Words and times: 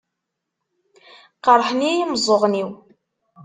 Qeṛḥen-iyi 1.43 2.01
imeẓẓuɣen-iw. 2.03 2.69